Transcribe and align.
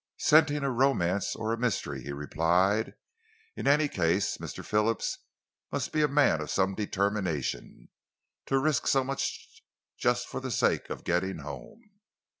"Scenting 0.17 0.63
a 0.63 0.71
romance 0.71 1.35
or 1.35 1.53
a 1.53 1.57
mystery," 1.59 2.01
he 2.01 2.11
replied. 2.11 2.95
"In 3.55 3.67
any 3.67 3.87
case, 3.87 4.39
Mr. 4.39 4.65
Phillips 4.65 5.19
must 5.71 5.91
be 5.91 6.01
a 6.01 6.07
man 6.07 6.41
of 6.41 6.49
some 6.49 6.73
determination, 6.73 7.87
to 8.47 8.57
risk 8.57 8.87
so 8.87 9.03
much 9.03 9.61
just 9.99 10.27
for 10.27 10.39
the 10.39 10.49
sake 10.49 10.89
of 10.89 11.03
getting 11.03 11.37
home." 11.37 11.81